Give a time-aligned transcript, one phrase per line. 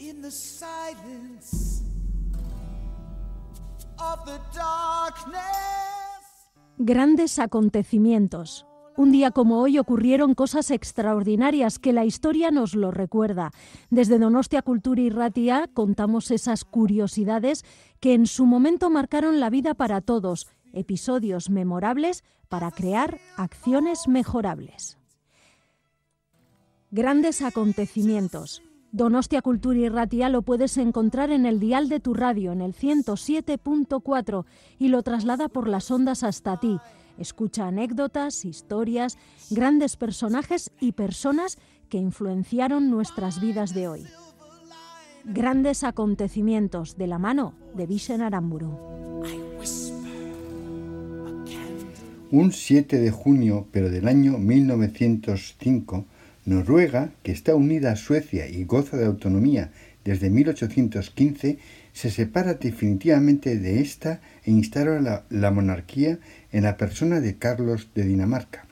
[0.00, 1.82] in the silence
[3.98, 5.42] of the darkness.
[6.78, 8.64] Grandes acontecimientos.
[8.96, 13.52] Un día como hoy ocurrieron cosas extraordinarias que la historia nos lo recuerda.
[13.90, 17.64] Desde Donostia Cultura y Ratia contamos esas curiosidades
[18.00, 24.98] que en su momento marcaron la vida para todos, episodios memorables para crear acciones mejorables.
[26.90, 28.62] Grandes acontecimientos.
[28.90, 32.74] Donostia Cultura y Ratia lo puedes encontrar en el dial de tu radio en el
[32.74, 34.44] 107.4
[34.78, 36.78] y lo traslada por las ondas hasta ti
[37.18, 39.18] Escucha anécdotas, historias,
[39.50, 41.58] grandes personajes y personas
[41.88, 44.04] que influenciaron nuestras vidas de hoy.
[45.24, 48.78] Grandes acontecimientos de la mano de Vishen Aramburu.
[52.30, 56.06] Un 7 de junio, pero del año 1905,
[56.48, 59.70] Noruega, que está unida a Suecia y goza de autonomía
[60.02, 61.58] desde 1815,
[61.92, 66.18] se separa definitivamente de esta e instaura la, monarquía
[66.50, 68.64] en la persona de Carlos de Dinamarca.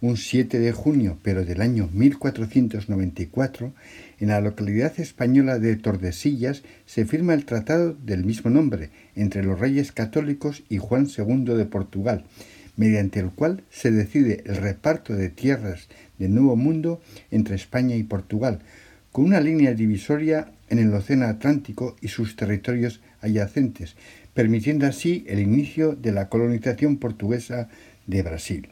[0.00, 3.72] Un 7 de junio, pero del año 1494,
[4.20, 9.58] en la localidad española de Tordesillas se firma el tratado del mismo nombre entre los
[9.58, 12.26] reyes católicos y Juan II de Portugal,
[12.76, 15.88] mediante el cual se decide el reparto de tierras
[16.18, 18.60] del Nuevo Mundo entre España y Portugal,
[19.12, 23.96] con una línea divisoria en el Océano Atlántico y sus territorios adyacentes,
[24.34, 27.68] permitiendo así el inicio de la colonización portuguesa
[28.06, 28.68] de Brasil.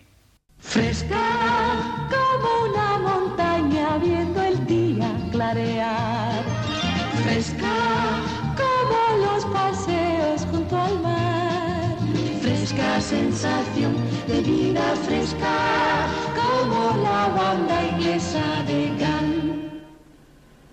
[13.00, 13.94] Sensación
[14.26, 19.64] de vida fresca como la banda inglesa de Gal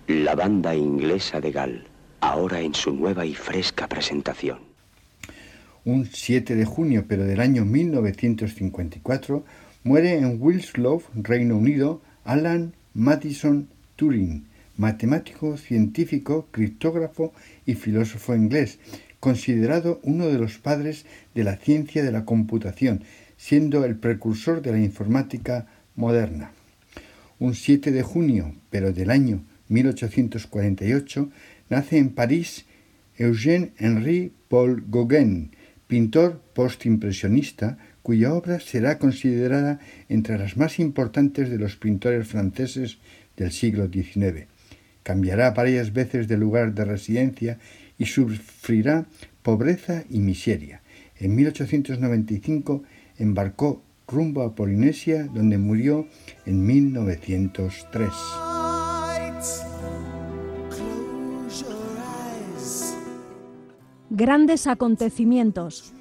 [0.08, 1.84] la banda inglesa de Gal,
[2.20, 4.58] ahora en su nueva y fresca presentación.
[5.84, 9.44] Un 7 de junio, pero del año 1954,
[9.84, 14.46] muere en Wilslow, Reino Unido, Alan Madison Turing,
[14.76, 17.32] matemático, científico, criptógrafo
[17.64, 18.78] y filósofo inglés,
[19.22, 23.04] considerado uno de los padres de la ciencia de la computación,
[23.36, 26.50] siendo el precursor de la informática moderna.
[27.38, 31.30] Un 7 de junio, pero del año 1848,
[31.70, 32.66] nace en París
[33.16, 35.52] Eugène Henri Paul Gauguin,
[35.86, 39.78] pintor postimpresionista cuya obra será considerada
[40.08, 42.98] entre las más importantes de los pintores franceses
[43.36, 44.48] del siglo XIX.
[45.04, 47.58] Cambiará varias veces de lugar de residencia
[48.02, 49.06] y sufrirá
[49.44, 50.82] pobreza y miseria.
[51.16, 52.82] En 1895
[53.16, 56.08] embarcó rumbo a Polinesia, donde murió
[56.44, 58.10] en 1903.
[64.10, 65.94] Grandes acontecimientos.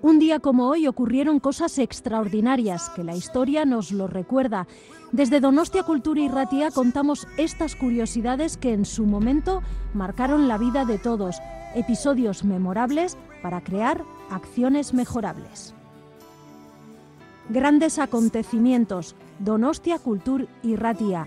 [0.00, 4.68] Un día como hoy ocurrieron cosas extraordinarias que la historia nos lo recuerda.
[5.12, 9.62] Desde Donostia Cultura y Ratia contamos estas curiosidades que en su momento
[9.92, 11.36] marcaron la vida de todos,
[11.74, 15.74] episodios memorables para crear acciones mejorables.
[17.50, 21.26] Grandes acontecimientos, Donostia Cultura y Ratia.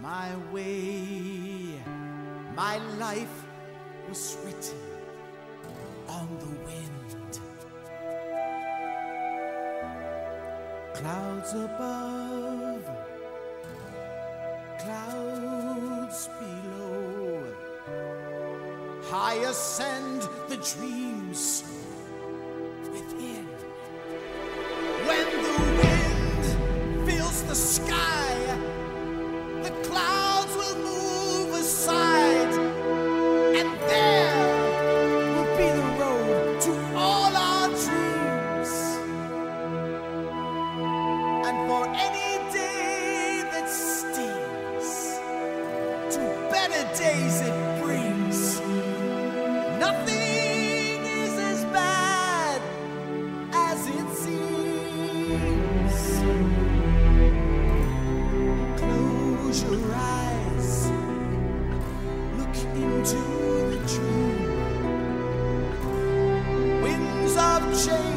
[0.00, 1.80] My way.
[2.54, 3.44] My life
[4.08, 4.78] was written
[6.08, 7.40] on the wind.
[10.94, 12.84] Clouds above,
[14.80, 17.44] clouds below.
[19.10, 20.28] High ascend
[63.04, 63.16] to
[63.70, 64.34] the tree.
[66.82, 68.13] Winds of change.